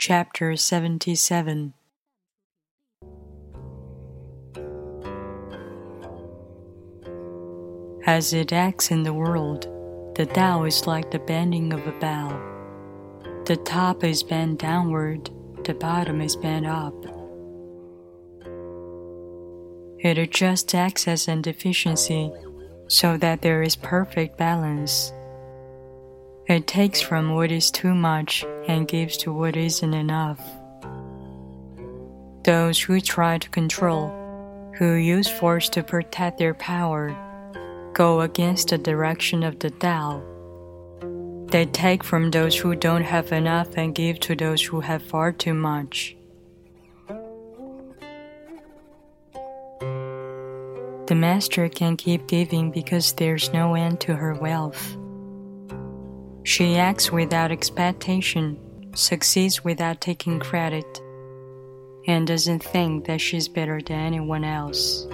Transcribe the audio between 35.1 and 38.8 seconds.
force to protect their power, go against the